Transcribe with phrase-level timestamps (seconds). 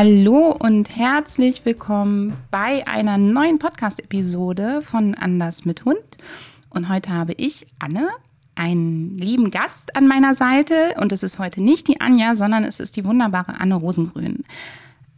[0.00, 5.98] Hallo und herzlich willkommen bei einer neuen Podcast-Episode von Anders mit Hund.
[6.70, 8.08] Und heute habe ich, Anne,
[8.54, 10.94] einen lieben Gast an meiner Seite.
[11.00, 14.44] Und es ist heute nicht die Anja, sondern es ist die wunderbare Anne Rosengrün.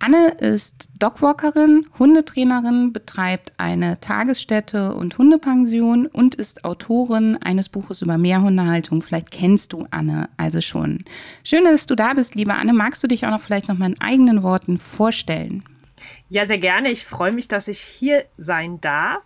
[0.03, 8.17] Anne ist Dogwalkerin, Hundetrainerin, betreibt eine Tagesstätte und Hundepension und ist Autorin eines Buches über
[8.17, 9.03] Mehrhundehaltung.
[9.03, 11.05] Vielleicht kennst du Anne also schon.
[11.45, 12.73] Schön, dass du da bist, liebe Anne.
[12.73, 15.65] Magst du dich auch noch vielleicht noch mal in eigenen Worten vorstellen?
[16.31, 16.91] Ja, sehr gerne.
[16.91, 19.23] Ich freue mich, dass ich hier sein darf.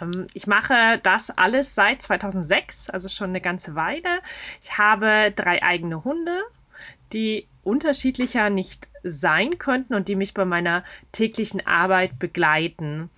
[0.00, 4.20] Ähm, ich mache das alles seit 2006, also schon eine ganze Weile.
[4.62, 6.40] Ich habe drei eigene Hunde,
[7.12, 13.10] die unterschiedlicher nicht sein könnten und die mich bei meiner täglichen Arbeit begleiten.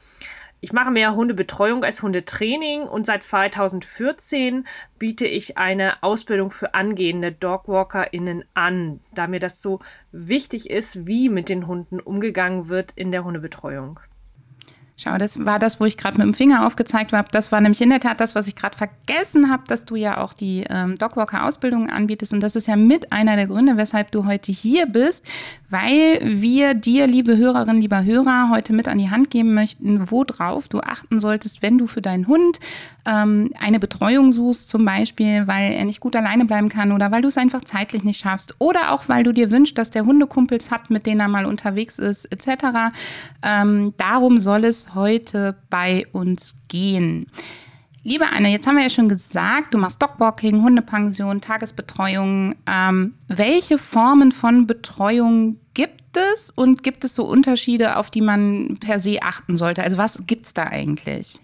[0.60, 4.66] Ich mache mehr Hundebetreuung als Hundetraining und seit 2014
[4.98, 9.78] biete ich eine Ausbildung für angehende DogwalkerInnen an, da mir das so
[10.10, 14.00] wichtig ist, wie mit den Hunden umgegangen wird in der Hundebetreuung.
[15.00, 17.28] Schau, das war das, wo ich gerade mit dem Finger aufgezeigt habe.
[17.30, 20.18] Das war nämlich in der Tat das, was ich gerade vergessen habe, dass du ja
[20.18, 22.32] auch die ähm, Dogwalker-Ausbildung anbietest.
[22.32, 25.24] Und das ist ja mit einer der Gründe, weshalb du heute hier bist,
[25.70, 30.68] weil wir dir, liebe Hörerinnen, lieber Hörer, heute mit an die Hand geben möchten, worauf
[30.68, 32.58] du achten solltest, wenn du für deinen Hund
[33.06, 37.22] ähm, eine Betreuung suchst, zum Beispiel, weil er nicht gut alleine bleiben kann oder weil
[37.22, 40.70] du es einfach zeitlich nicht schaffst oder auch weil du dir wünschst, dass der Hundekumpels
[40.72, 42.92] hat, mit denen er mal unterwegs ist, etc.
[43.42, 47.26] Ähm, darum soll es heute bei uns gehen.
[48.04, 52.54] Liebe Anne, jetzt haben wir ja schon gesagt, du machst Dogwalking, Hundepension, Tagesbetreuung.
[52.66, 58.78] Ähm, welche Formen von Betreuung gibt es und gibt es so Unterschiede, auf die man
[58.80, 59.82] per se achten sollte?
[59.82, 61.40] Also was gibt es da eigentlich?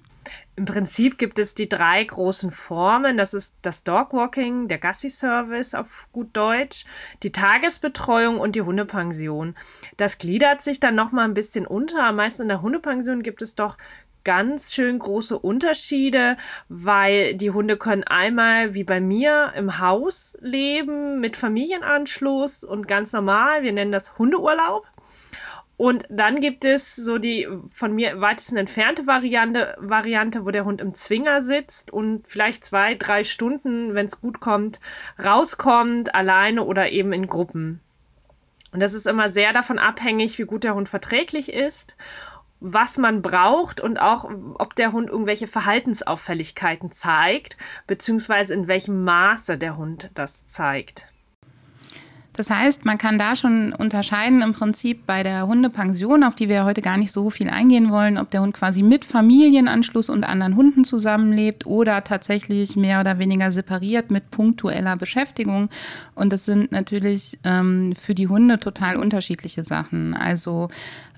[0.56, 3.16] Im Prinzip gibt es die drei großen Formen.
[3.16, 6.84] Das ist das Dogwalking, der Gassi-Service auf gut Deutsch,
[7.24, 9.56] die Tagesbetreuung und die Hundepension.
[9.96, 12.04] Das gliedert sich dann nochmal ein bisschen unter.
[12.04, 13.76] Am meisten in der Hundepension gibt es doch
[14.22, 16.36] ganz schön große Unterschiede,
[16.68, 23.12] weil die Hunde können einmal wie bei mir im Haus leben mit Familienanschluss und ganz
[23.12, 23.62] normal.
[23.62, 24.86] Wir nennen das Hundeurlaub.
[25.76, 30.80] Und dann gibt es so die von mir weitesten entfernte Variante, Variante, wo der Hund
[30.80, 34.80] im Zwinger sitzt und vielleicht zwei, drei Stunden, wenn es gut kommt,
[35.22, 37.80] rauskommt, alleine oder eben in Gruppen.
[38.72, 41.96] Und das ist immer sehr davon abhängig, wie gut der Hund verträglich ist,
[42.60, 47.56] was man braucht und auch, ob der Hund irgendwelche Verhaltensauffälligkeiten zeigt,
[47.86, 51.13] beziehungsweise in welchem Maße der Hund das zeigt.
[52.36, 56.64] Das heißt, man kann da schon unterscheiden im Prinzip bei der Hundepension, auf die wir
[56.64, 60.56] heute gar nicht so viel eingehen wollen, ob der Hund quasi mit Familienanschluss und anderen
[60.56, 65.70] Hunden zusammenlebt oder tatsächlich mehr oder weniger separiert mit punktueller Beschäftigung.
[66.16, 70.14] Und das sind natürlich ähm, für die Hunde total unterschiedliche Sachen.
[70.14, 70.68] Also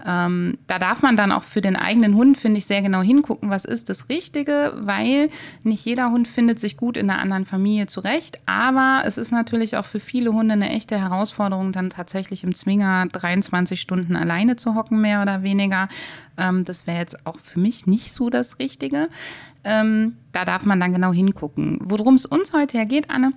[0.05, 3.49] ähm, da darf man dann auch für den eigenen Hund, finde ich, sehr genau hingucken,
[3.49, 5.31] was ist das Richtige, weil
[5.63, 8.41] nicht jeder Hund findet sich gut in einer anderen Familie zurecht.
[8.45, 13.07] Aber es ist natürlich auch für viele Hunde eine echte Herausforderung, dann tatsächlich im Zwinger
[13.07, 15.89] 23 Stunden alleine zu hocken, mehr oder weniger.
[16.37, 19.09] Ähm, das wäre jetzt auch für mich nicht so das Richtige.
[19.65, 21.79] Ähm, da darf man dann genau hingucken.
[21.81, 23.33] Worum es uns heute geht, Anne,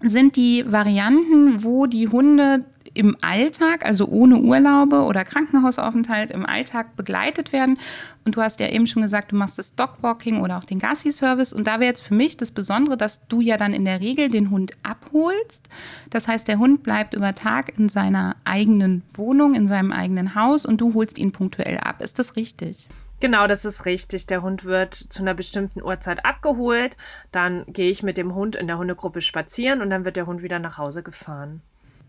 [0.00, 6.96] sind die Varianten, wo die Hunde im Alltag, also ohne Urlaube oder Krankenhausaufenthalt im Alltag
[6.96, 7.78] begleitet werden.
[8.24, 11.52] Und du hast ja eben schon gesagt, du machst das Dogwalking oder auch den Gassi-Service.
[11.52, 14.28] Und da wäre jetzt für mich das Besondere, dass du ja dann in der Regel
[14.28, 15.68] den Hund abholst.
[16.10, 20.66] Das heißt, der Hund bleibt über Tag in seiner eigenen Wohnung, in seinem eigenen Haus
[20.66, 22.00] und du holst ihn punktuell ab.
[22.00, 22.88] Ist das richtig?
[23.20, 24.26] Genau, das ist richtig.
[24.26, 26.96] Der Hund wird zu einer bestimmten Uhrzeit abgeholt.
[27.32, 30.42] Dann gehe ich mit dem Hund in der Hundegruppe spazieren und dann wird der Hund
[30.42, 31.62] wieder nach Hause gefahren.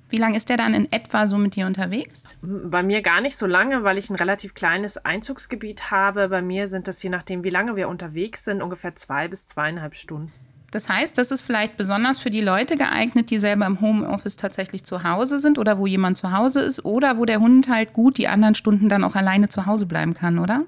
[0.09, 2.35] Wie lange ist der dann in etwa so mit dir unterwegs?
[2.41, 6.29] Bei mir gar nicht so lange, weil ich ein relativ kleines Einzugsgebiet habe.
[6.29, 9.95] Bei mir sind das, je nachdem, wie lange wir unterwegs sind, ungefähr zwei bis zweieinhalb
[9.95, 10.31] Stunden.
[10.71, 14.83] Das heißt, das ist vielleicht besonders für die Leute geeignet, die selber im Homeoffice tatsächlich
[14.83, 18.17] zu Hause sind oder wo jemand zu Hause ist oder wo der Hund halt gut
[18.17, 20.63] die anderen Stunden dann auch alleine zu Hause bleiben kann, oder?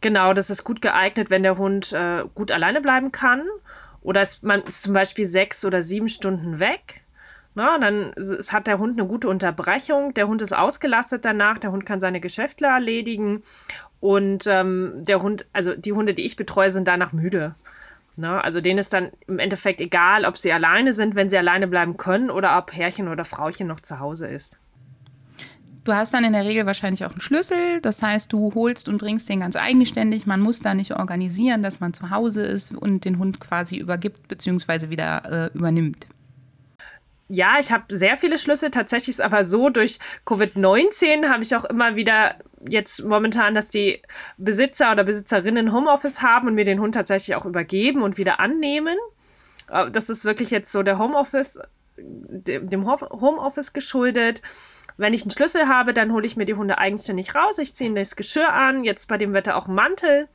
[0.00, 3.42] Genau, das ist gut geeignet, wenn der Hund äh, gut alleine bleiben kann.
[4.02, 7.03] Oder ist man ist zum Beispiel sechs oder sieben Stunden weg
[7.56, 11.70] Na, dann es hat der Hund eine gute Unterbrechung, der Hund ist ausgelastet danach, der
[11.70, 13.42] Hund kann seine Geschäfte erledigen
[14.00, 17.54] und ähm, der Hund, also die Hunde, die ich betreue, sind danach müde.
[18.16, 21.66] Na, also denen ist dann im Endeffekt egal, ob sie alleine sind, wenn sie alleine
[21.66, 24.58] bleiben können oder ob Herrchen oder Frauchen noch zu Hause ist.
[25.84, 27.80] Du hast dann in der Regel wahrscheinlich auch einen Schlüssel.
[27.82, 30.26] Das heißt, du holst und bringst den ganz eigenständig.
[30.26, 34.28] Man muss da nicht organisieren, dass man zu Hause ist und den Hund quasi übergibt
[34.28, 34.88] bzw.
[34.88, 36.06] wieder äh, übernimmt.
[37.28, 38.70] Ja, ich habe sehr viele Schlüssel.
[38.70, 42.36] Tatsächlich ist aber so, durch Covid-19 habe ich auch immer wieder
[42.68, 44.02] jetzt momentan, dass die
[44.36, 48.96] Besitzer oder Besitzerinnen Homeoffice haben und mir den Hund tatsächlich auch übergeben und wieder annehmen.
[49.70, 51.60] Äh, das ist wirklich jetzt so der Homeoffice,
[51.96, 54.42] dem Homeoffice geschuldet.
[54.96, 57.58] Wenn ich einen Schlüssel habe, dann hole ich mir die Hunde eigenständig raus.
[57.58, 60.28] Ich ziehe das Geschirr an, jetzt bei dem Wetter auch Mantel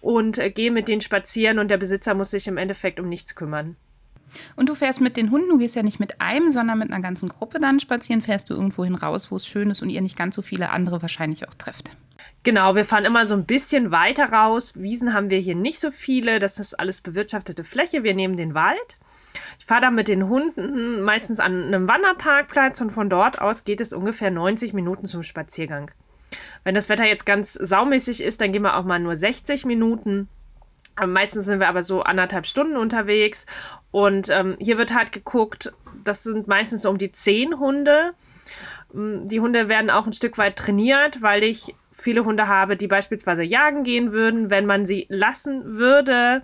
[0.00, 3.34] und äh, gehe mit denen spazieren und der Besitzer muss sich im Endeffekt um nichts
[3.34, 3.76] kümmern.
[4.56, 7.02] Und du fährst mit den Hunden, du gehst ja nicht mit einem, sondern mit einer
[7.02, 10.00] ganzen Gruppe dann spazieren, fährst du irgendwo hin raus, wo es schön ist und ihr
[10.00, 11.90] nicht ganz so viele andere wahrscheinlich auch trefft.
[12.42, 14.74] Genau, wir fahren immer so ein bisschen weiter raus.
[14.76, 18.04] Wiesen haben wir hier nicht so viele, das ist alles bewirtschaftete Fläche.
[18.04, 18.96] Wir nehmen den Wald
[19.58, 23.80] ich fahre da mit den Hunden meistens an einem Wanderparkplatz und von dort aus geht
[23.80, 25.90] es ungefähr 90 Minuten zum Spaziergang.
[26.64, 30.28] Wenn das Wetter jetzt ganz saumäßig ist, dann gehen wir auch mal nur 60 Minuten.
[31.04, 33.44] Meistens sind wir aber so anderthalb Stunden unterwegs.
[33.96, 35.72] Und ähm, hier wird halt geguckt,
[36.04, 38.12] das sind meistens so um die zehn Hunde.
[38.92, 42.88] Mm, die Hunde werden auch ein Stück weit trainiert, weil ich viele Hunde habe, die
[42.88, 46.42] beispielsweise jagen gehen würden, wenn man sie lassen würde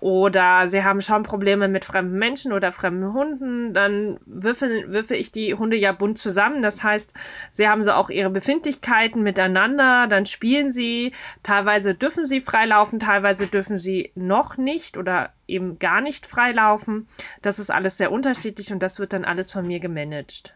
[0.00, 5.30] oder sie haben schon Probleme mit fremden Menschen oder fremden Hunden, dann würfel, würfe ich
[5.30, 6.62] die Hunde ja bunt zusammen.
[6.62, 7.12] Das heißt,
[7.50, 11.12] sie haben so auch ihre Befindlichkeiten miteinander, dann spielen sie,
[11.42, 17.06] teilweise dürfen sie freilaufen, teilweise dürfen sie noch nicht oder eben gar nicht freilaufen.
[17.42, 20.54] Das ist alles sehr unterschiedlich und das wird dann alles von mir gemanagt.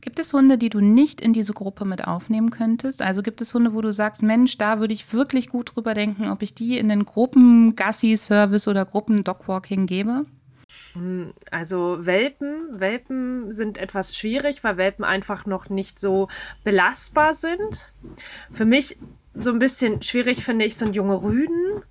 [0.00, 3.02] Gibt es Hunde, die du nicht in diese Gruppe mit aufnehmen könntest?
[3.02, 6.28] Also gibt es Hunde, wo du sagst, Mensch, da würde ich wirklich gut drüber denken,
[6.30, 10.24] ob ich die in den Gruppen Gassi-Service oder Gruppen Dogwalking gebe?
[10.92, 16.28] Hm, also Welpen, Welpen sind etwas schwierig, weil Welpen einfach noch nicht so
[16.62, 17.92] belastbar sind.
[18.52, 18.98] Für mich
[19.34, 21.82] so ein bisschen schwierig finde ich ein junge Rüden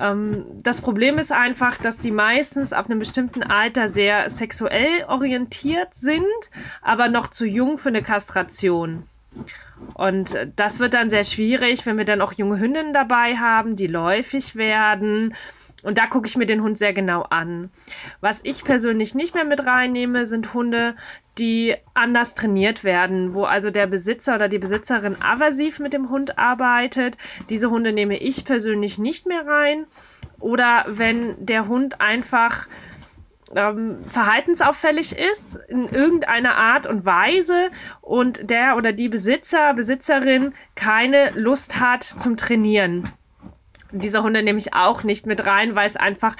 [0.00, 5.94] ähm, das Problem ist einfach, dass die meistens ab einem bestimmten Alter sehr sexuell orientiert
[5.94, 6.24] sind,
[6.82, 9.04] aber noch zu jung für eine Kastration.
[9.94, 13.86] Und das wird dann sehr schwierig, wenn wir dann auch junge Hündinnen dabei haben, die
[13.86, 15.34] läufig werden
[15.88, 17.70] und da gucke ich mir den Hund sehr genau an.
[18.20, 20.94] Was ich persönlich nicht mehr mit reinnehme, sind Hunde,
[21.38, 26.38] die anders trainiert werden, wo also der Besitzer oder die Besitzerin aversiv mit dem Hund
[26.38, 27.16] arbeitet.
[27.48, 29.86] Diese Hunde nehme ich persönlich nicht mehr rein.
[30.38, 32.68] Oder wenn der Hund einfach
[33.56, 37.70] ähm, verhaltensauffällig ist in irgendeiner Art und Weise
[38.02, 43.10] und der oder die Besitzer, Besitzerin keine Lust hat zum Trainieren
[43.92, 46.36] diese Hunde nehme ich auch nicht mit rein, weil es einfach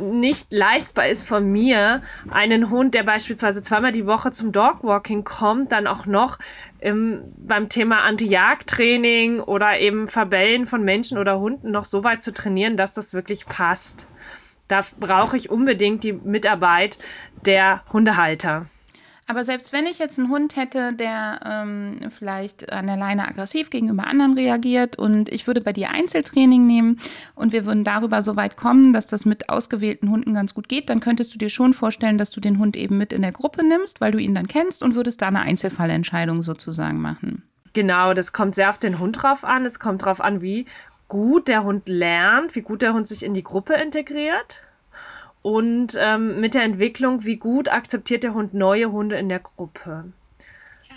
[0.00, 5.72] nicht leistbar ist von mir, einen Hund, der beispielsweise zweimal die Woche zum Dogwalking kommt,
[5.72, 6.38] dann auch noch
[6.78, 12.32] im, beim Thema Anti-Jagd-Training oder eben Verbellen von Menschen oder Hunden noch so weit zu
[12.32, 14.06] trainieren, dass das wirklich passt.
[14.68, 16.98] Da brauche ich unbedingt die Mitarbeit
[17.44, 18.66] der Hundehalter.
[19.26, 23.70] Aber selbst wenn ich jetzt einen Hund hätte, der ähm, vielleicht an der Leine aggressiv
[23.70, 27.00] gegenüber anderen reagiert und ich würde bei dir Einzeltraining nehmen
[27.34, 30.90] und wir würden darüber so weit kommen, dass das mit ausgewählten Hunden ganz gut geht,
[30.90, 33.64] dann könntest du dir schon vorstellen, dass du den Hund eben mit in der Gruppe
[33.66, 37.44] nimmst, weil du ihn dann kennst und würdest da eine Einzelfallentscheidung sozusagen machen.
[37.74, 39.64] Genau, das kommt sehr auf den Hund drauf an.
[39.64, 40.66] Es kommt drauf an, wie
[41.08, 44.62] gut der Hund lernt, wie gut der Hund sich in die Gruppe integriert
[45.42, 50.04] und ähm, mit der Entwicklung, wie gut akzeptiert der Hund neue Hunde in der Gruppe.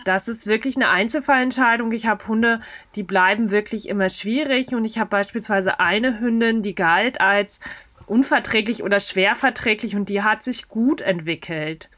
[0.06, 1.92] Das ist wirklich eine Einzelfallentscheidung.
[1.92, 2.62] Ich habe Hunde,
[2.94, 7.60] die bleiben wirklich immer schwierig und ich habe beispielsweise eine Hündin, die galt als
[8.06, 11.90] unverträglich oder schwerverträglich und die hat sich gut entwickelt.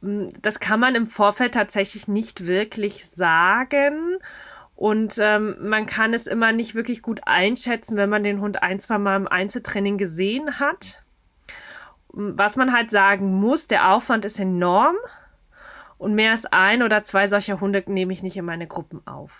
[0.00, 4.16] Hm, das kann man im Vorfeld tatsächlich nicht wirklich sagen.
[4.76, 8.80] Und ähm, man kann es immer nicht wirklich gut einschätzen, wenn man den Hund ein,
[8.80, 11.03] zwei Mal im Einzeltraining gesehen hat
[12.16, 14.96] was man halt sagen muss, der Aufwand ist enorm
[16.04, 19.32] und mehr als ein oder zwei solcher Hunde nehme ich nicht in meine Gruppen auf.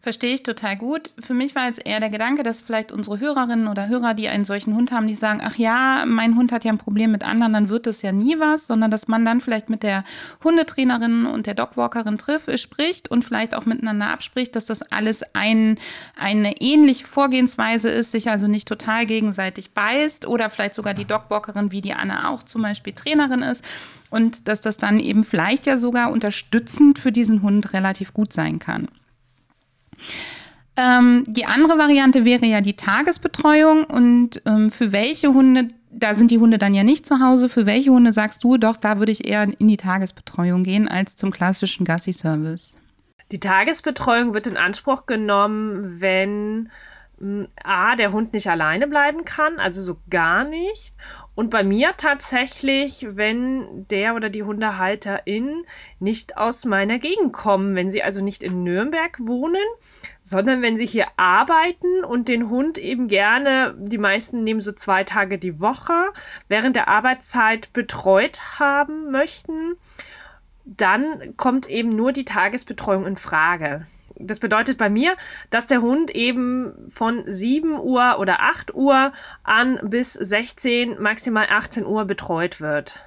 [0.00, 1.12] Verstehe ich total gut.
[1.18, 4.44] Für mich war jetzt eher der Gedanke, dass vielleicht unsere Hörerinnen oder Hörer, die einen
[4.44, 7.52] solchen Hund haben, die sagen, ach ja, mein Hund hat ja ein Problem mit anderen,
[7.52, 10.04] dann wird das ja nie was, sondern dass man dann vielleicht mit der
[10.42, 15.78] Hundetrainerin und der Dogwalkerin trifft, spricht und vielleicht auch miteinander abspricht, dass das alles ein,
[16.16, 21.70] eine ähnliche Vorgehensweise ist, sich also nicht total gegenseitig beißt oder vielleicht sogar die Dogwalkerin
[21.72, 23.64] wie die Anne auch zum Beispiel Trainerin ist
[24.10, 28.58] und dass das dann eben vielleicht ja sogar unterstützend für diesen Hund relativ gut sein
[28.58, 28.88] kann.
[30.76, 36.30] Ähm, die andere Variante wäre ja die Tagesbetreuung und ähm, für welche Hunde, da sind
[36.30, 39.10] die Hunde dann ja nicht zu Hause, für welche Hunde sagst du, doch, da würde
[39.10, 42.76] ich eher in die Tagesbetreuung gehen als zum klassischen Gassi-Service?
[43.32, 46.70] Die Tagesbetreuung wird in Anspruch genommen, wenn
[47.64, 50.94] A, der Hund nicht alleine bleiben kann, also so gar nicht.
[51.38, 55.64] Und bei mir tatsächlich, wenn der oder die Hundehalterin
[56.00, 59.62] nicht aus meiner Gegend kommen, wenn sie also nicht in Nürnberg wohnen,
[60.20, 65.04] sondern wenn sie hier arbeiten und den Hund eben gerne, die meisten nehmen so zwei
[65.04, 66.12] Tage die Woche,
[66.48, 69.76] während der Arbeitszeit betreut haben möchten,
[70.64, 73.86] dann kommt eben nur die Tagesbetreuung in Frage
[74.18, 75.16] das bedeutet bei mir,
[75.50, 81.86] dass der Hund eben von 7 Uhr oder 8 Uhr an bis 16, maximal 18
[81.86, 83.04] Uhr betreut wird.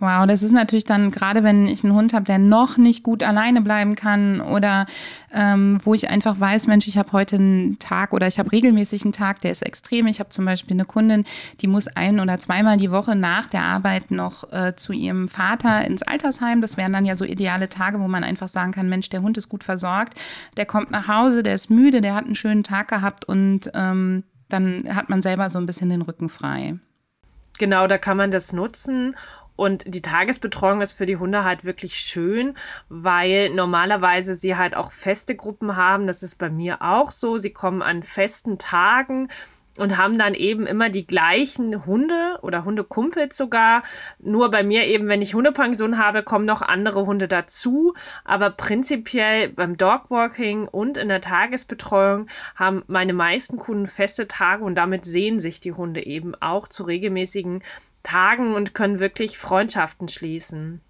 [0.00, 3.22] Wow, das ist natürlich dann, gerade wenn ich einen Hund habe, der noch nicht gut
[3.22, 4.86] alleine bleiben kann oder
[5.32, 9.04] ähm, wo ich einfach weiß, Mensch, ich habe heute einen Tag oder ich habe regelmäßig
[9.04, 10.08] einen Tag, der ist extrem.
[10.08, 11.24] Ich habe zum Beispiel eine Kundin,
[11.60, 15.86] die muss ein- oder zweimal die Woche nach der Arbeit noch äh, zu ihrem Vater
[15.86, 16.60] ins Altersheim.
[16.60, 19.36] Das wären dann ja so ideale Tage, wo man einfach sagen kann, Mensch, der Hund
[19.36, 20.18] ist gut versorgt,
[20.56, 24.24] der kommt nach Hause, der ist müde, der hat einen schönen Tag gehabt und ähm,
[24.48, 26.78] dann hat man selber so ein bisschen den Rücken frei.
[27.58, 29.14] Genau, da kann man das nutzen.
[29.56, 32.56] Und die Tagesbetreuung ist für die Hunde halt wirklich schön,
[32.88, 36.06] weil normalerweise sie halt auch feste Gruppen haben.
[36.06, 37.38] Das ist bei mir auch so.
[37.38, 39.28] Sie kommen an festen Tagen
[39.76, 43.82] und haben dann eben immer die gleichen Hunde oder Hundekumpels sogar.
[44.18, 47.94] Nur bei mir eben, wenn ich Hundepension habe, kommen noch andere Hunde dazu.
[48.24, 54.74] Aber prinzipiell beim Dogwalking und in der Tagesbetreuung haben meine meisten Kunden feste Tage und
[54.76, 57.62] damit sehen sich die Hunde eben auch zu regelmäßigen
[58.04, 60.80] Tagen und können wirklich Freundschaften schließen.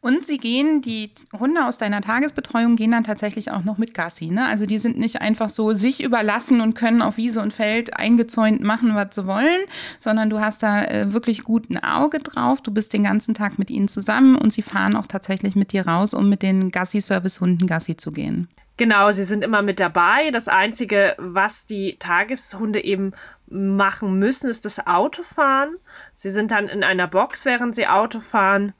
[0.00, 4.26] Und sie gehen, die Hunde aus deiner Tagesbetreuung gehen dann tatsächlich auch noch mit Gassi.
[4.26, 4.46] Ne?
[4.46, 8.62] Also die sind nicht einfach so sich überlassen und können auf Wiese und Feld eingezäunt
[8.62, 9.60] machen, was sie wollen,
[9.98, 12.60] sondern du hast da äh, wirklich gut ein Auge drauf.
[12.60, 15.88] Du bist den ganzen Tag mit ihnen zusammen und sie fahren auch tatsächlich mit dir
[15.88, 18.48] raus, um mit den Gassi-Service-Hunden Gassi zu gehen.
[18.76, 20.30] Genau, sie sind immer mit dabei.
[20.30, 23.12] Das Einzige, was die Tageshunde eben
[23.50, 25.76] machen müssen, ist das Autofahren.
[26.14, 28.72] Sie sind dann in einer Box, während sie Auto fahren.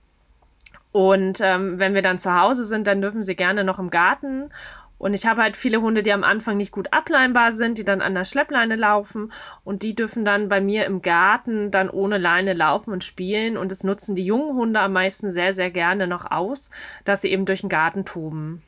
[0.92, 4.50] Und ähm, wenn wir dann zu Hause sind, dann dürfen sie gerne noch im Garten.
[4.98, 8.02] Und ich habe halt viele Hunde, die am Anfang nicht gut ableinbar sind, die dann
[8.02, 9.32] an der Schleppleine laufen.
[9.64, 13.56] Und die dürfen dann bei mir im Garten dann ohne Leine laufen und spielen.
[13.56, 16.68] Und das nutzen die jungen Hunde am meisten sehr, sehr gerne noch aus,
[17.04, 18.62] dass sie eben durch den Garten toben.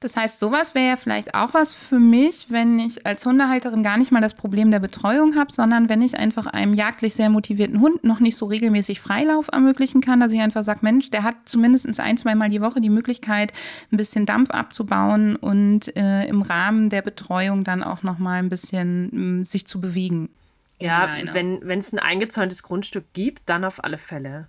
[0.00, 3.98] Das heißt, sowas wäre ja vielleicht auch was für mich, wenn ich als Hundehalterin gar
[3.98, 7.80] nicht mal das Problem der Betreuung habe, sondern wenn ich einfach einem jagdlich sehr motivierten
[7.80, 11.36] Hund noch nicht so regelmäßig Freilauf ermöglichen kann, dass ich einfach sage, Mensch, der hat
[11.44, 13.52] zumindest ein, zwei Mal die Woche die Möglichkeit,
[13.92, 18.48] ein bisschen Dampf abzubauen und äh, im Rahmen der Betreuung dann auch noch mal ein
[18.48, 20.30] bisschen äh, sich zu bewegen.
[20.78, 24.48] Ja, wenn es ein eingezäuntes Grundstück gibt, dann auf alle Fälle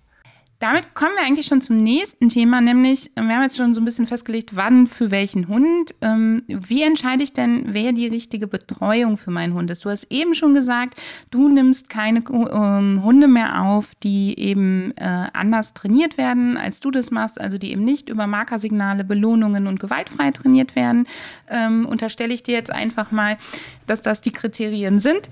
[0.61, 3.85] damit kommen wir eigentlich schon zum nächsten Thema, nämlich wir haben jetzt schon so ein
[3.85, 5.95] bisschen festgelegt, wann für welchen Hund.
[6.01, 9.83] Ähm, wie entscheide ich denn, wer die richtige Betreuung für meinen Hund ist?
[9.83, 11.01] Du hast eben schon gesagt,
[11.31, 16.91] du nimmst keine ähm, Hunde mehr auf, die eben äh, anders trainiert werden, als du
[16.91, 21.07] das machst, also die eben nicht über Markersignale, Belohnungen und gewaltfrei trainiert werden.
[21.49, 23.37] Ähm, unterstelle ich dir jetzt einfach mal,
[23.87, 25.27] dass das die Kriterien sind.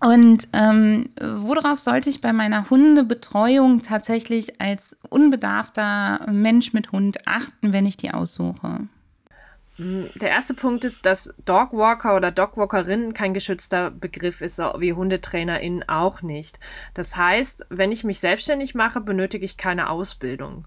[0.00, 7.72] Und ähm, worauf sollte ich bei meiner Hundebetreuung tatsächlich als unbedarfter Mensch mit Hund achten,
[7.72, 8.88] wenn ich die aussuche?
[9.80, 16.20] Der erste Punkt ist, dass Dogwalker oder Dogwalkerin kein geschützter Begriff ist, wie HundetrainerInnen auch
[16.20, 16.58] nicht.
[16.94, 20.64] Das heißt, wenn ich mich selbstständig mache, benötige ich keine Ausbildung.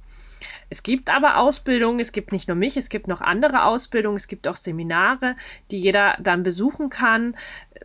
[0.72, 4.30] Es gibt aber Ausbildungen, es gibt nicht nur mich, es gibt noch andere Ausbildungen, es
[4.30, 5.36] gibt auch Seminare,
[5.70, 7.36] die jeder dann besuchen kann.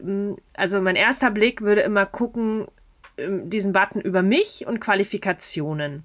[0.00, 2.69] Ähm, also mein erster Blick würde immer gucken,
[3.16, 6.05] ähm, diesen Button über mich und Qualifikationen.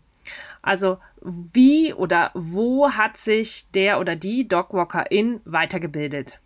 [0.64, 6.40] Also wie oder wo hat sich der oder die Dogwalker in weitergebildet?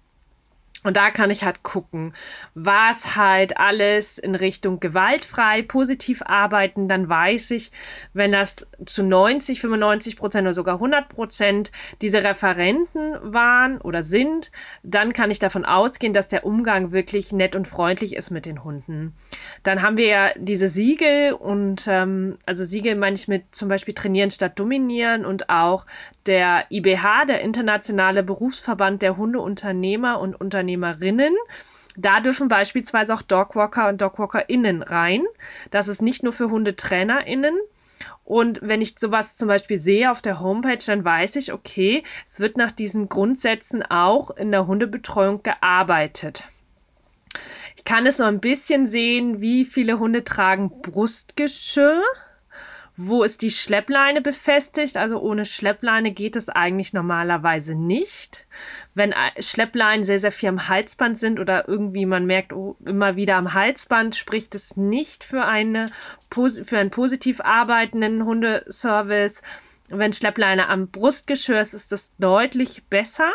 [0.86, 2.14] Und da kann ich halt gucken,
[2.54, 6.88] was halt alles in Richtung gewaltfrei, positiv arbeiten.
[6.88, 7.72] Dann weiß ich,
[8.14, 11.72] wenn das zu 90, 95 Prozent oder sogar 100 Prozent
[12.04, 14.52] diese Referenten waren oder sind,
[14.84, 18.64] dann kann ich davon ausgehen, dass der Umgang wirklich nett und freundlich ist mit den
[18.64, 19.16] Hunden.
[19.64, 23.96] Dann haben wir ja diese Siegel und ähm, also Siegel meine ich mit zum Beispiel
[23.96, 25.88] trainieren statt dominieren und auch
[26.26, 30.36] der IBH, der Internationale Berufsverband der Hundeunternehmer und
[30.76, 31.36] Unternehmerinnen.
[31.98, 35.24] Da dürfen beispielsweise auch Dogwalker und DogwalkerInnen rein.
[35.72, 37.56] Das ist nicht nur für HundetrainerInnen.
[38.26, 42.40] Und wenn ich sowas zum Beispiel sehe auf der Homepage, dann weiß ich, okay, es
[42.40, 46.44] wird nach diesen Grundsätzen auch in der Hundebetreuung gearbeitet.
[47.78, 52.02] Ich kann es so ein bisschen sehen, wie viele Hunde tragen Brustgeschirr
[52.98, 54.96] wo ist die Schleppleine befestigt?
[54.96, 58.48] Also ohne Schleppleine geht es eigentlich normalerweise nicht.
[58.94, 63.18] Wenn äh, Schleppleinen sehr, sehr viel am Halsband sind oder irgendwie man merkt, oh, immer
[63.18, 65.88] wieder am Halsband, spricht es nicht für, eine,
[66.32, 69.42] für einen positiv arbeitenden Hundeservice.
[69.90, 73.32] Wenn Schleppleine am Brustgeschirr ist, ist das deutlich besser.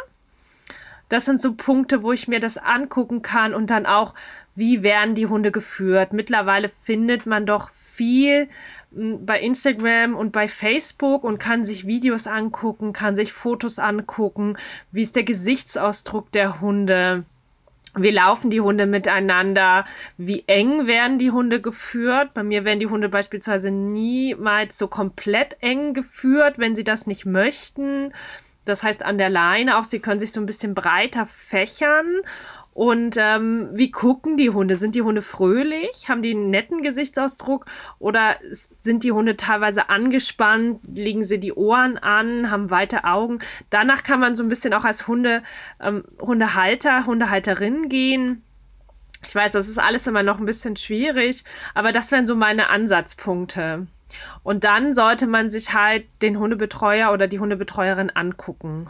[1.10, 4.14] Das sind so Punkte, wo ich mir das angucken kann und dann auch,
[4.54, 6.12] wie werden die Hunde geführt.
[6.12, 8.48] Mittlerweile findet man doch viel
[8.92, 14.56] bei Instagram und bei Facebook und kann sich Videos angucken, kann sich Fotos angucken,
[14.90, 17.24] wie ist der Gesichtsausdruck der Hunde,
[17.94, 19.84] wie laufen die Hunde miteinander,
[20.16, 22.34] wie eng werden die Hunde geführt.
[22.34, 27.26] Bei mir werden die Hunde beispielsweise niemals so komplett eng geführt, wenn sie das nicht
[27.26, 28.12] möchten.
[28.64, 32.06] Das heißt an der Leine auch, sie können sich so ein bisschen breiter fächern
[32.80, 34.74] und ähm, wie gucken die Hunde?
[34.74, 36.08] Sind die Hunde fröhlich?
[36.08, 37.66] Haben die einen netten Gesichtsausdruck?
[37.98, 38.36] Oder
[38.80, 40.80] sind die Hunde teilweise angespannt?
[40.96, 42.50] Legen sie die Ohren an?
[42.50, 43.40] Haben weite Augen?
[43.68, 45.42] Danach kann man so ein bisschen auch als Hunde,
[45.78, 48.42] ähm, Hundehalter, Hundehalterin gehen.
[49.26, 51.44] Ich weiß, das ist alles immer noch ein bisschen schwierig,
[51.74, 53.88] aber das wären so meine Ansatzpunkte.
[54.42, 58.88] Und dann sollte man sich halt den Hundebetreuer oder die Hundebetreuerin angucken.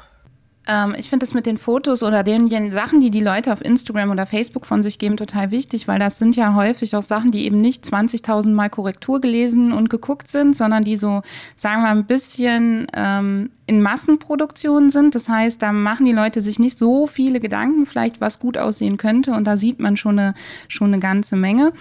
[0.66, 3.64] Ähm, ich finde das mit den Fotos oder den, den, Sachen, die die Leute auf
[3.64, 7.30] Instagram oder Facebook von sich geben, total wichtig, weil das sind ja häufig auch Sachen,
[7.30, 11.22] die eben nicht 20.000 Mal Korrektur gelesen und geguckt sind, sondern die so,
[11.56, 15.14] sagen wir, ein bisschen ähm, in Massenproduktion sind.
[15.14, 18.96] Das heißt, da machen die Leute sich nicht so viele Gedanken, vielleicht was gut aussehen
[18.96, 20.34] könnte und da sieht man schon eine,
[20.68, 21.72] schon eine ganze Menge.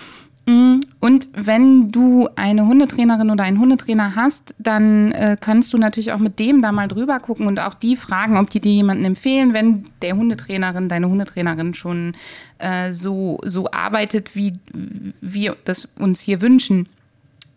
[0.50, 6.12] Mm, und wenn du eine Hundetrainerin oder einen Hundetrainer hast, dann äh, kannst du natürlich
[6.12, 9.06] auch mit dem da mal drüber gucken und auch die fragen, ob die dir jemanden
[9.06, 12.16] empfehlen, wenn der Hundetrainerin, deine Hundetrainerin schon
[12.58, 14.54] äh, so, so arbeitet, wie
[15.22, 16.88] wir das uns hier wünschen.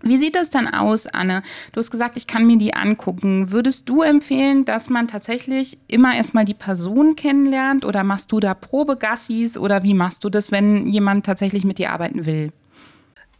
[0.02, 1.42] Wie sieht das dann aus, Anne?
[1.72, 3.52] Du hast gesagt, ich kann mir die angucken.
[3.52, 8.52] Würdest du empfehlen, dass man tatsächlich immer erstmal die Person kennenlernt oder machst du da
[8.52, 12.52] Probegassis oder wie machst du das, wenn jemand tatsächlich mit dir arbeiten will?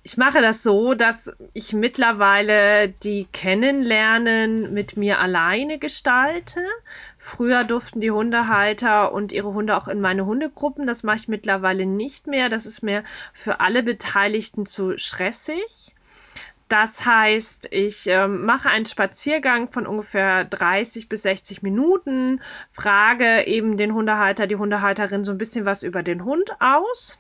[0.05, 6.61] Ich mache das so, dass ich mittlerweile die Kennenlernen mit mir alleine gestalte.
[7.19, 10.89] Früher durften die Hundehalter und ihre Hunde auch in meine Hundegruppen.
[10.89, 12.49] Das mache ich mittlerweile nicht mehr.
[12.49, 15.95] Das ist mir für alle Beteiligten zu stressig.
[16.67, 22.41] Das heißt, ich äh, mache einen Spaziergang von ungefähr 30 bis 60 Minuten,
[22.73, 27.19] frage eben den Hundehalter, die Hundehalterin so ein bisschen was über den Hund aus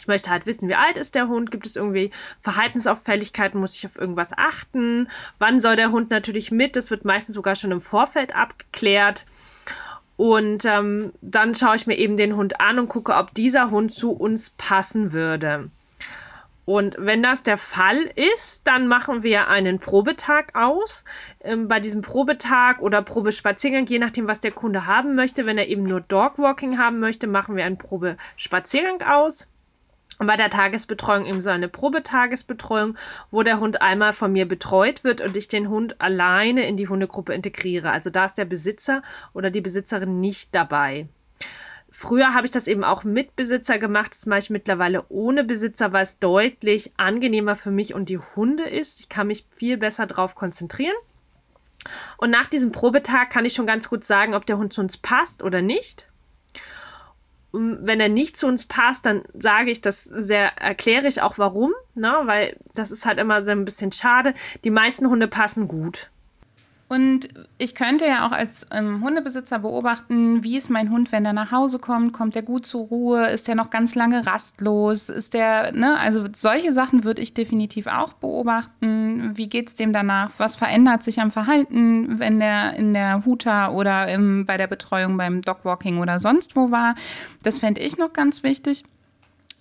[0.00, 1.50] ich möchte halt wissen, wie alt ist der Hund?
[1.50, 2.10] Gibt es irgendwie
[2.40, 3.60] Verhaltensauffälligkeiten?
[3.60, 5.08] Muss ich auf irgendwas achten?
[5.38, 6.74] Wann soll der Hund natürlich mit?
[6.74, 9.26] Das wird meistens sogar schon im Vorfeld abgeklärt.
[10.16, 13.92] Und ähm, dann schaue ich mir eben den Hund an und gucke, ob dieser Hund
[13.92, 15.70] zu uns passen würde.
[16.64, 21.04] Und wenn das der Fall ist, dann machen wir einen Probetag aus.
[21.42, 25.68] Ähm, bei diesem Probetag oder Probespaziergang, je nachdem, was der Kunde haben möchte, wenn er
[25.68, 29.46] eben nur Dogwalking haben möchte, machen wir einen Probespaziergang aus.
[30.20, 32.94] Und bei der Tagesbetreuung eben so eine Probetagesbetreuung,
[33.30, 36.88] wo der Hund einmal von mir betreut wird und ich den Hund alleine in die
[36.88, 37.90] Hundegruppe integriere.
[37.90, 39.00] Also da ist der Besitzer
[39.32, 41.08] oder die Besitzerin nicht dabei.
[41.90, 44.10] Früher habe ich das eben auch mit Besitzer gemacht.
[44.10, 48.64] Das mache ich mittlerweile ohne Besitzer, weil es deutlich angenehmer für mich und die Hunde
[48.64, 49.00] ist.
[49.00, 50.96] Ich kann mich viel besser darauf konzentrieren.
[52.18, 54.98] Und nach diesem Probetag kann ich schon ganz gut sagen, ob der Hund zu uns
[54.98, 56.09] passt oder nicht
[57.52, 61.72] wenn er nicht zu uns passt, dann sage ich das sehr, erkläre ich auch warum,
[61.94, 62.20] ne?
[62.24, 64.34] weil das ist halt immer so ein bisschen schade.
[64.64, 66.10] Die meisten Hunde passen gut.
[66.90, 71.32] Und ich könnte ja auch als ähm, Hundebesitzer beobachten, wie ist mein Hund, wenn er
[71.32, 75.32] nach Hause kommt, kommt er gut zur Ruhe, ist er noch ganz lange rastlos, ist
[75.32, 79.30] der, ne, also solche Sachen würde ich definitiv auch beobachten.
[79.36, 80.32] Wie geht es dem danach?
[80.38, 85.16] Was verändert sich am Verhalten, wenn der in der Huta oder im, bei der Betreuung
[85.16, 86.96] beim Dogwalking oder sonst wo war?
[87.44, 88.82] Das fände ich noch ganz wichtig.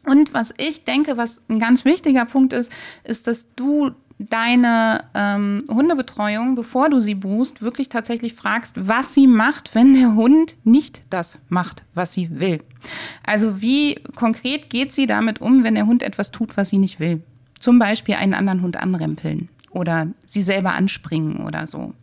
[0.04, 2.72] Und was ich denke, was ein ganz wichtiger Punkt ist,
[3.04, 9.28] ist, dass du deine ähm, Hundebetreuung, bevor du sie buchst, wirklich tatsächlich fragst, was sie
[9.28, 12.62] macht, wenn der Hund nicht das macht, was sie will.
[13.26, 17.00] Also wie konkret geht sie damit um, wenn der Hund etwas tut, was sie nicht
[17.00, 17.24] will?
[17.60, 21.94] Zum Beispiel einen anderen Hund anrempeln oder sie selber anspringen oder so.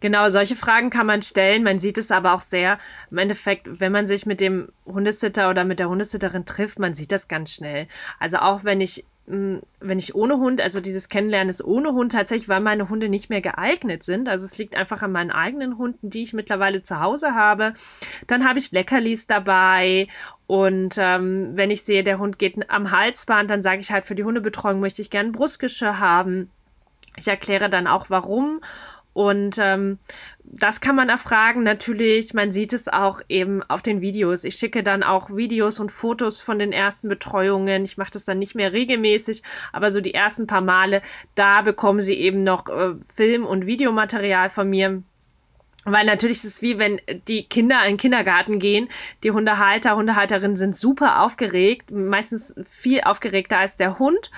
[0.00, 1.62] Genau, solche Fragen kann man stellen.
[1.62, 2.78] Man sieht es aber auch sehr
[3.10, 7.12] im Endeffekt, wenn man sich mit dem Hundesitter oder mit der Hundesitterin trifft, man sieht
[7.12, 7.86] das ganz schnell.
[8.18, 12.48] Also auch wenn ich wenn ich ohne Hund, also dieses Kennenlernen ist ohne Hund tatsächlich,
[12.48, 14.28] weil meine Hunde nicht mehr geeignet sind.
[14.28, 17.72] Also es liegt einfach an meinen eigenen Hunden, die ich mittlerweile zu Hause habe.
[18.26, 20.08] Dann habe ich Leckerlis dabei
[20.48, 24.16] und ähm, wenn ich sehe, der Hund geht am Halsband, dann sage ich halt, für
[24.16, 26.50] die Hundebetreuung möchte ich gerne Brustgeschirr haben.
[27.16, 28.60] Ich erkläre dann auch warum
[29.12, 29.98] und ähm,
[30.44, 31.62] das kann man erfragen.
[31.62, 34.44] Natürlich, man sieht es auch eben auf den Videos.
[34.44, 37.84] Ich schicke dann auch Videos und Fotos von den ersten Betreuungen.
[37.84, 41.02] Ich mache das dann nicht mehr regelmäßig, aber so die ersten paar Male,
[41.34, 45.02] da bekommen sie eben noch äh, Film- und Videomaterial von mir.
[45.84, 48.88] Weil natürlich ist es wie wenn die Kinder in den Kindergarten gehen.
[49.24, 54.30] Die Hundehalter, Hundehalterinnen sind super aufgeregt, meistens viel aufgeregter als der Hund.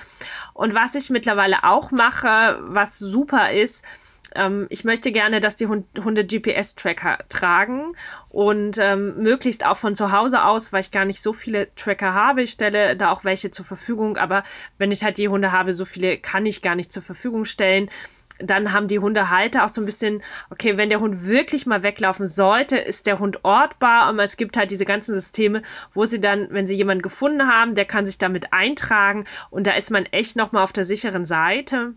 [0.53, 3.83] Und was ich mittlerweile auch mache, was super ist,
[4.35, 7.93] ähm, ich möchte gerne, dass die Hunde GPS-Tracker tragen
[8.29, 12.13] und ähm, möglichst auch von zu Hause aus, weil ich gar nicht so viele Tracker
[12.13, 12.43] habe.
[12.43, 14.43] Ich stelle da auch welche zur Verfügung, aber
[14.77, 17.89] wenn ich halt die Hunde habe, so viele kann ich gar nicht zur Verfügung stellen
[18.39, 22.27] dann haben die Hundehalter auch so ein bisschen, okay, wenn der Hund wirklich mal weglaufen
[22.27, 24.09] sollte, ist der Hund ortbar.
[24.09, 25.61] Und es gibt halt diese ganzen Systeme,
[25.93, 29.25] wo sie dann, wenn sie jemanden gefunden haben, der kann sich damit eintragen.
[29.49, 31.93] Und da ist man echt nochmal auf der sicheren Seite.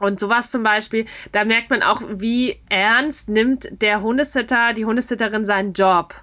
[0.00, 5.44] Und sowas zum Beispiel, da merkt man auch, wie ernst nimmt der Hundesitter, die Hundesitterin
[5.44, 6.14] seinen Job.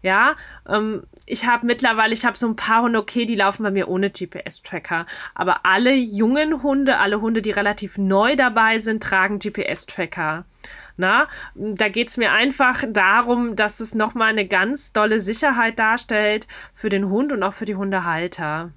[0.00, 0.36] Ja,
[0.68, 3.88] ähm, ich habe mittlerweile, ich habe so ein paar Hunde, okay, die laufen bei mir
[3.88, 5.06] ohne GPS-Tracker.
[5.34, 10.44] Aber alle jungen Hunde, alle Hunde, die relativ neu dabei sind, tragen GPS-Tracker.
[10.96, 16.46] Na, da geht es mir einfach darum, dass es nochmal eine ganz dolle Sicherheit darstellt
[16.74, 18.72] für den Hund und auch für die Hundehalter.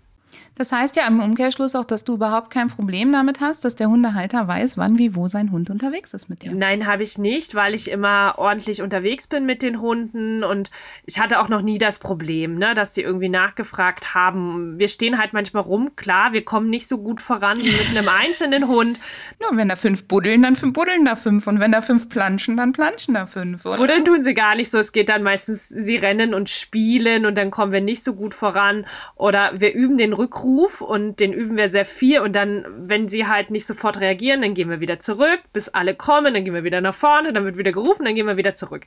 [0.56, 3.88] Das heißt ja im Umkehrschluss auch, dass du überhaupt kein Problem damit hast, dass der
[3.88, 6.52] Hundehalter weiß, wann, wie, wo sein Hund unterwegs ist mit dir.
[6.52, 10.70] Nein, habe ich nicht, weil ich immer ordentlich unterwegs bin mit den Hunden und
[11.06, 14.78] ich hatte auch noch nie das Problem, ne, dass die irgendwie nachgefragt haben.
[14.78, 18.10] Wir stehen halt manchmal rum, klar, wir kommen nicht so gut voran wie mit einem
[18.10, 19.00] einzelnen Hund.
[19.42, 22.74] Nur wenn da fünf buddeln, dann buddeln da fünf und wenn da fünf planschen, dann
[22.74, 23.78] planschen da fünf, oder?
[23.78, 24.80] Buddeln tun sie gar nicht so.
[24.80, 28.36] Es geht dann meistens, sie rennen und spielen und dann kommen wir nicht so gut
[28.36, 28.86] voran
[29.16, 33.08] oder wir üben den Rückruf Ruf und den üben wir sehr viel und dann, wenn
[33.08, 36.54] sie halt nicht sofort reagieren, dann gehen wir wieder zurück, bis alle kommen, dann gehen
[36.54, 38.86] wir wieder nach vorne, dann wird wieder gerufen, dann gehen wir wieder zurück.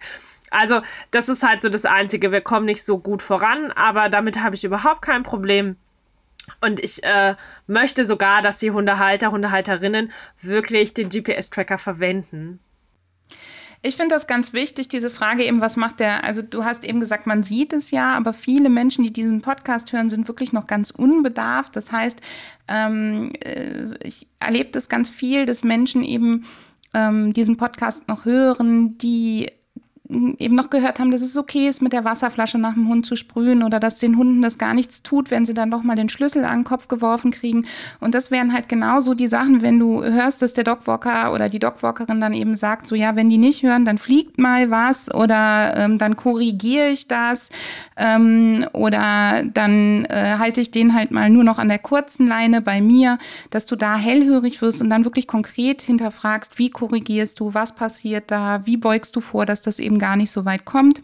[0.51, 4.43] Also das ist halt so das Einzige, wir kommen nicht so gut voran, aber damit
[4.43, 5.77] habe ich überhaupt kein Problem.
[6.61, 7.35] Und ich äh,
[7.67, 12.61] möchte sogar, dass die Hundehalter, Hundehalterinnen wirklich den GPS-Tracker verwenden.
[13.87, 17.01] Ich finde das ganz wichtig, diese Frage eben, was macht der, also du hast eben
[17.01, 20.67] gesagt, man sieht es ja, aber viele Menschen, die diesen Podcast hören, sind wirklich noch
[20.67, 21.77] ganz unbedarft.
[21.77, 22.19] Das heißt,
[22.67, 26.47] ähm, äh, ich erlebe das ganz viel, dass Menschen eben
[26.95, 29.51] ähm, diesen Podcast noch hören, die
[30.07, 33.17] eben noch gehört haben, dass es okay ist, mit der Wasserflasche nach dem Hund zu
[33.17, 36.11] sprühen oder dass den Hunden das gar nichts tut, wenn sie dann doch mal den
[36.11, 37.67] Schlüssel an den Kopf geworfen kriegen.
[38.01, 41.59] Und das wären halt genauso die Sachen, wenn du hörst, dass der Dogwalker oder die
[41.59, 45.75] Dogwalkerin dann eben sagt, so ja, wenn die nicht hören, dann fliegt mal was oder
[45.77, 47.49] ähm, dann korrigiere ich das
[47.97, 52.61] ähm, oder dann äh, halte ich den halt mal nur noch an der kurzen Leine
[52.61, 57.55] bei mir, dass du da hellhörig wirst und dann wirklich konkret hinterfragst, wie korrigierst du,
[57.55, 60.65] was passiert da, wie beugst du vor, dass das eben eben gar nicht so weit
[60.65, 61.03] kommt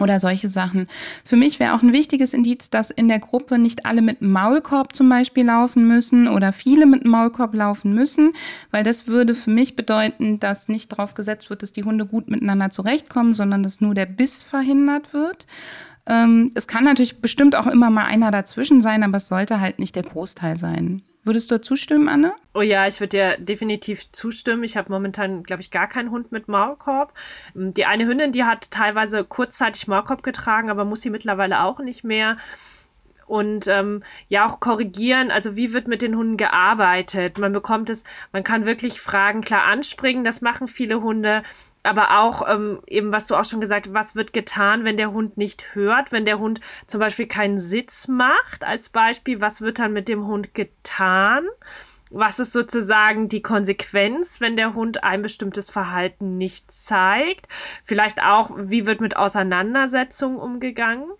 [0.00, 0.86] oder solche Sachen.
[1.24, 4.94] Für mich wäre auch ein wichtiges Indiz, dass in der Gruppe nicht alle mit Maulkorb
[4.94, 8.32] zum Beispiel laufen müssen oder viele mit Maulkorb laufen müssen,
[8.70, 12.30] weil das würde für mich bedeuten, dass nicht darauf gesetzt wird, dass die Hunde gut
[12.30, 15.46] miteinander zurechtkommen, sondern dass nur der Biss verhindert wird.
[16.06, 19.80] Ähm, es kann natürlich bestimmt auch immer mal einer dazwischen sein, aber es sollte halt
[19.80, 21.02] nicht der Großteil sein.
[21.28, 22.32] Würdest du zustimmen, Anne?
[22.54, 24.64] Oh ja, ich würde dir definitiv zustimmen.
[24.64, 27.12] Ich habe momentan, glaube ich, gar keinen Hund mit Maulkorb.
[27.52, 32.02] Die eine Hündin, die hat teilweise kurzzeitig Maulkorb getragen, aber muss sie mittlerweile auch nicht
[32.02, 32.38] mehr.
[33.28, 37.38] Und ähm, ja auch korrigieren, also wie wird mit den Hunden gearbeitet.
[37.38, 41.42] Man bekommt es, man kann wirklich Fragen klar anspringen, das machen viele Hunde
[41.88, 45.12] aber auch ähm, eben, was du auch schon gesagt hast, was wird getan, wenn der
[45.12, 49.78] Hund nicht hört, wenn der Hund zum Beispiel keinen Sitz macht, als Beispiel, was wird
[49.78, 51.46] dann mit dem Hund getan?
[52.10, 57.48] Was ist sozusagen die Konsequenz, wenn der Hund ein bestimmtes Verhalten nicht zeigt?
[57.84, 61.10] Vielleicht auch, wie wird mit Auseinandersetzungen umgegangen?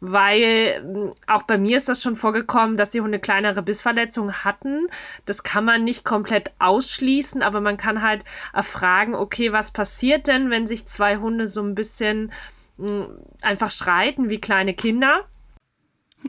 [0.00, 4.86] Weil hm, auch bei mir ist das schon vorgekommen, dass die Hunde kleinere Bissverletzungen hatten.
[5.24, 10.50] Das kann man nicht komplett ausschließen, aber man kann halt erfragen, okay, was passiert denn,
[10.50, 12.32] wenn sich zwei Hunde so ein bisschen
[12.76, 13.06] mh, hm,
[13.42, 15.26] einfach schreiten wie kleine Kinder?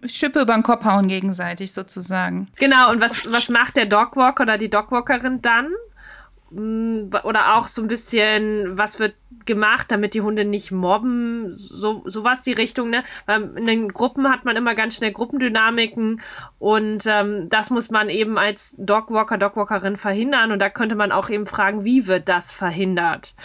[0.06, 2.48] Schippe über den Kopf hauen gegenseitig sozusagen.
[2.58, 5.70] Genau, und was, was macht der Dogwalker oder die Dogwalkerin dann?
[6.56, 9.16] Oder auch so ein bisschen, was wird
[9.46, 13.04] gemacht, damit die Hunde nicht mobben, so sowas die Richtung, ne?
[13.26, 16.22] Weil in den Gruppen hat man immer ganz schnell Gruppendynamiken
[16.58, 21.30] und ähm, das muss man eben als Dogwalker, Dogwalkerin verhindern und da könnte man auch
[21.30, 23.36] eben fragen, wie wird das verhindert?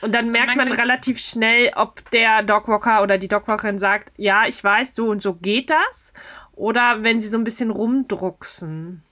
[0.00, 4.44] Und dann merkt man, man relativ schnell, ob der Dogwalker oder die Dogwalkerin sagt, ja,
[4.46, 6.12] ich weiß, so und so geht das.
[6.52, 9.02] Oder wenn sie so ein bisschen rumdrucksen.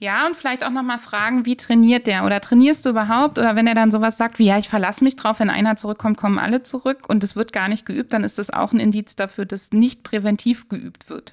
[0.00, 2.24] Ja, und vielleicht auch nochmal fragen, wie trainiert der?
[2.24, 3.38] Oder trainierst du überhaupt?
[3.38, 6.16] Oder wenn er dann sowas sagt wie, ja, ich verlasse mich drauf, wenn einer zurückkommt,
[6.16, 9.16] kommen alle zurück und es wird gar nicht geübt, dann ist das auch ein Indiz
[9.16, 11.32] dafür, dass nicht präventiv geübt wird.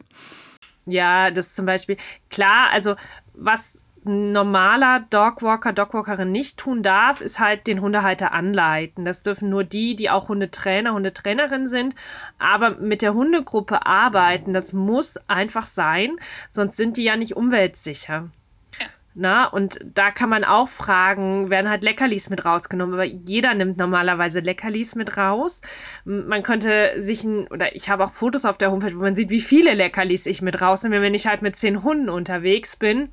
[0.87, 1.97] Ja, das zum Beispiel,
[2.29, 2.95] klar, also
[3.33, 9.03] was normaler Dogwalker, Dogwalkerin nicht tun darf, ist halt den Hundehalter anleiten.
[9.03, 11.95] Das dürfen nur die, die auch Hundetrainer, Hundetrainerin sind.
[12.37, 16.17] Aber mit der Hundegruppe arbeiten, das muss einfach sein,
[16.51, 18.29] sonst sind die ja nicht umweltsicher.
[19.17, 23.77] Na, und da kann man auch fragen, werden halt Leckerlis mit rausgenommen, aber jeder nimmt
[23.77, 25.61] normalerweise Leckerlis mit raus.
[26.03, 29.29] Man könnte sich ein, oder ich habe auch Fotos auf der Homepage, wo man sieht,
[29.29, 33.09] wie viele Leckerlis ich mit rausnehme, wenn ich halt mit zehn Hunden unterwegs bin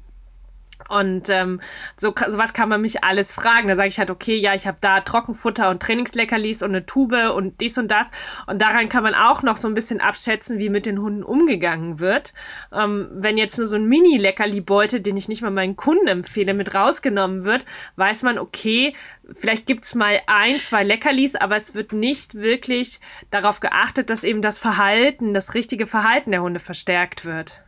[0.89, 1.61] und ähm,
[1.97, 3.69] so sowas kann man mich alles fragen.
[3.69, 7.33] Da sage ich halt, okay, ja, ich habe da Trockenfutter und Trainingsleckerlis und eine Tube
[7.35, 8.09] und dies und das.
[8.47, 12.01] Und daran kann man auch noch so ein bisschen abschätzen, wie mit den Hunden umgegangen
[12.01, 12.35] wird.
[12.73, 16.75] Ähm, wenn jetzt nur so ein Mini-Leckerli-Beute, den ich nicht mal meinen Kunden empfehle, mit
[16.75, 17.65] rausgenommen wird,
[17.97, 18.95] weiß man, okay,
[19.35, 24.25] vielleicht gibt es mal ein, zwei Leckerlis, aber es wird nicht wirklich darauf geachtet, dass
[24.25, 27.63] eben das Verhalten, das richtige Verhalten der Hunde verstärkt wird.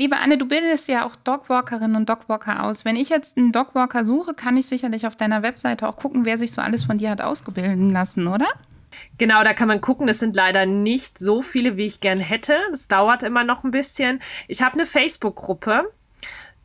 [0.00, 2.86] Liebe Anne, du bildest ja auch Dogwalkerinnen und Dogwalker aus.
[2.86, 6.38] Wenn ich jetzt einen Dogwalker suche, kann ich sicherlich auf deiner Webseite auch gucken, wer
[6.38, 8.46] sich so alles von dir hat ausgebilden lassen, oder?
[9.18, 10.06] Genau, da kann man gucken.
[10.06, 12.56] Das sind leider nicht so viele, wie ich gern hätte.
[12.70, 14.22] Das dauert immer noch ein bisschen.
[14.48, 15.84] Ich habe eine Facebook-Gruppe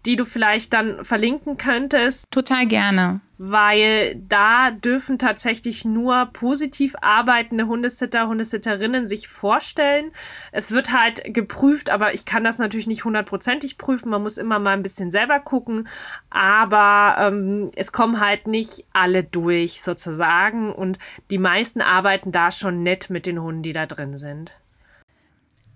[0.05, 2.25] die du vielleicht dann verlinken könntest.
[2.31, 3.21] Total gerne.
[3.37, 10.11] Weil da dürfen tatsächlich nur positiv arbeitende Hundesitter, Hundesitterinnen sich vorstellen.
[10.53, 14.09] Es wird halt geprüft, aber ich kann das natürlich nicht hundertprozentig prüfen.
[14.09, 15.89] Man muss immer mal ein bisschen selber gucken.
[16.29, 20.71] Aber ähm, es kommen halt nicht alle durch sozusagen.
[20.71, 20.97] Und
[21.29, 24.55] die meisten arbeiten da schon nett mit den Hunden, die da drin sind.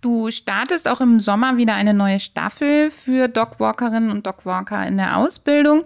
[0.02, 5.18] Du startest auch im Sommer wieder eine neue Staffel für Dogwalkerinnen und Dogwalker in der
[5.18, 5.84] Ausbildung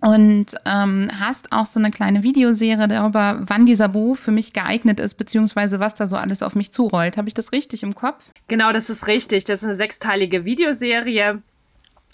[0.00, 5.00] und ähm, hast auch so eine kleine Videoserie darüber, wann dieser Beruf für mich geeignet
[5.00, 7.16] ist, beziehungsweise was da so alles auf mich zurollt.
[7.16, 8.24] Habe ich das richtig im Kopf?
[8.48, 9.44] Genau, das ist richtig.
[9.44, 11.42] Das ist eine sechsteilige Videoserie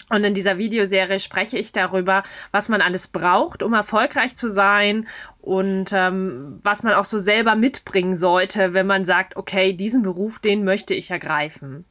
[0.09, 5.07] und in dieser Videoserie spreche ich darüber, was man alles braucht, um erfolgreich zu sein
[5.43, 10.39] und ähm, was man auch so selber mitbringen sollte, wenn man sagt, okay, diesen Beruf,
[10.39, 11.83] den möchte ich ergreifen.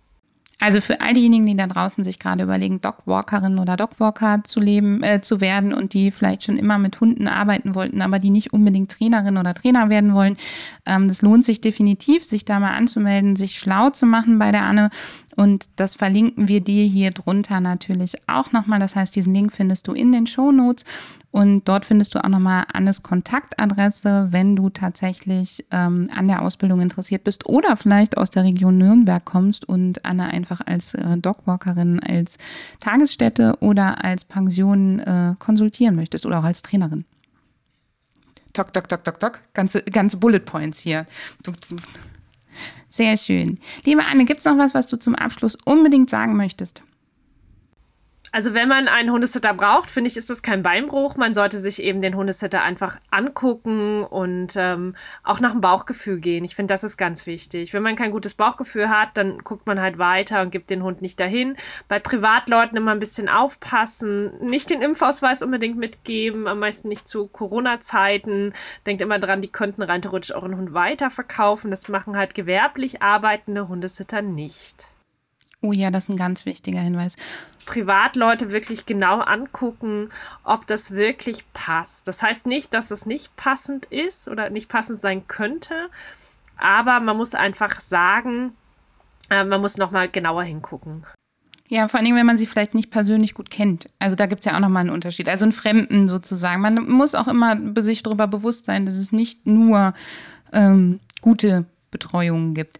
[0.58, 5.02] Also für all diejenigen, die da draußen sich gerade überlegen, Dogwalkerin oder Dogwalker zu leben,
[5.02, 8.52] äh, zu werden und die vielleicht schon immer mit Hunden arbeiten wollten, aber die nicht
[8.52, 10.36] unbedingt Trainerin oder Trainer werden wollen,
[10.86, 14.62] ähm, das lohnt sich definitiv, sich da mal anzumelden, sich schlau zu machen bei der
[14.62, 14.90] Anne
[15.36, 18.80] und das verlinken wir dir hier drunter natürlich auch nochmal.
[18.80, 20.84] Das heißt, diesen Link findest du in den Show Notes.
[21.30, 26.82] Und dort findest du auch nochmal Annes Kontaktadresse, wenn du tatsächlich ähm, an der Ausbildung
[26.82, 32.00] interessiert bist oder vielleicht aus der Region Nürnberg kommst und Anne einfach als äh, Dogwalkerin,
[32.00, 32.36] als
[32.80, 37.06] Tagesstätte oder als Pension äh, konsultieren möchtest oder auch als Trainerin.
[38.52, 39.40] Tok, tok, tok, tok, tok.
[39.54, 41.06] Ganze, ganze Bullet Points hier.
[42.92, 43.58] Sehr schön.
[43.86, 46.82] Liebe Anne, gibt es noch was, was du zum Abschluss unbedingt sagen möchtest?
[48.34, 51.16] Also wenn man einen Hundesitter braucht, finde ich, ist das kein Beinbruch.
[51.16, 56.42] Man sollte sich eben den Hundesitter einfach angucken und ähm, auch nach dem Bauchgefühl gehen.
[56.42, 57.74] Ich finde, das ist ganz wichtig.
[57.74, 61.02] Wenn man kein gutes Bauchgefühl hat, dann guckt man halt weiter und gibt den Hund
[61.02, 61.58] nicht dahin.
[61.88, 67.26] Bei Privatleuten immer ein bisschen aufpassen, nicht den Impfausweis unbedingt mitgeben, am meisten nicht zu
[67.26, 68.54] Corona-Zeiten.
[68.86, 71.70] Denkt immer dran, die könnten rein theoretisch euren Hund weiterverkaufen.
[71.70, 74.91] Das machen halt gewerblich arbeitende Hundesitter nicht.
[75.62, 77.16] Oh ja, das ist ein ganz wichtiger Hinweis.
[77.66, 80.10] Privatleute wirklich genau angucken,
[80.42, 82.08] ob das wirklich passt.
[82.08, 85.88] Das heißt nicht, dass es nicht passend ist oder nicht passend sein könnte,
[86.56, 88.52] aber man muss einfach sagen,
[89.30, 91.06] äh, man muss nochmal genauer hingucken.
[91.68, 93.86] Ja, vor allem, wenn man sie vielleicht nicht persönlich gut kennt.
[93.98, 95.28] Also da gibt es ja auch nochmal einen Unterschied.
[95.28, 96.60] Also einen Fremden sozusagen.
[96.60, 99.94] Man muss auch immer sich darüber bewusst sein, dass es nicht nur
[100.52, 102.78] ähm, gute Betreuungen gibt.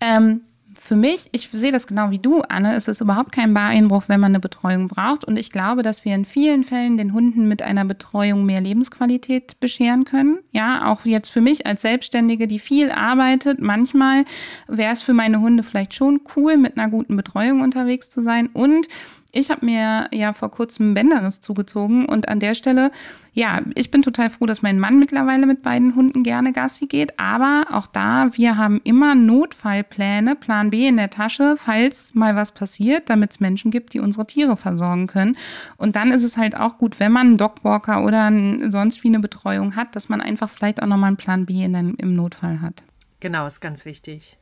[0.00, 0.42] Ähm,
[0.90, 4.18] für mich, ich sehe das genau wie du, Anne, es ist überhaupt kein Bareinbruch, wenn
[4.18, 5.24] man eine Betreuung braucht.
[5.24, 9.60] Und ich glaube, dass wir in vielen Fällen den Hunden mit einer Betreuung mehr Lebensqualität
[9.60, 10.40] bescheren können.
[10.50, 14.24] Ja, auch jetzt für mich als Selbstständige, die viel arbeitet, manchmal
[14.66, 18.48] wäre es für meine Hunde vielleicht schon cool, mit einer guten Betreuung unterwegs zu sein.
[18.52, 18.88] Und
[19.32, 22.90] ich habe mir ja vor kurzem Bänderriss zugezogen und an der Stelle,
[23.32, 27.18] ja, ich bin total froh, dass mein Mann mittlerweile mit beiden Hunden gerne Gassi geht,
[27.18, 32.52] aber auch da, wir haben immer Notfallpläne, Plan B in der Tasche, falls mal was
[32.52, 35.36] passiert, damit es Menschen gibt, die unsere Tiere versorgen können.
[35.76, 38.32] Und dann ist es halt auch gut, wenn man einen Dogwalker oder
[38.70, 41.70] sonst wie eine Betreuung hat, dass man einfach vielleicht auch nochmal einen Plan B in
[41.74, 42.82] im Notfall hat.
[43.20, 44.39] Genau, ist ganz wichtig.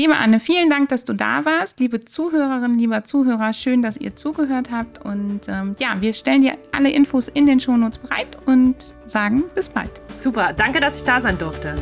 [0.00, 1.78] Liebe Anne, vielen Dank, dass du da warst.
[1.78, 5.04] Liebe Zuhörerinnen, lieber Zuhörer, schön, dass ihr zugehört habt.
[5.04, 9.68] Und ähm, ja, wir stellen dir alle Infos in den Shownotes bereit und sagen bis
[9.68, 9.90] bald.
[10.16, 11.74] Super, danke, dass ich da sein durfte.